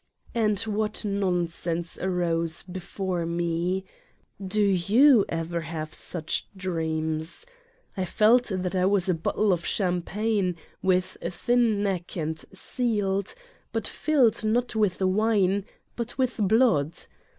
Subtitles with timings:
[0.33, 3.85] And what nonsense arose be fore me!
[4.43, 7.45] Do you ever have such dreams?
[7.95, 13.35] I felt that I was a bottle of champagne, with a thin neck and sealed,
[13.71, 16.97] but filled not with wine but with blood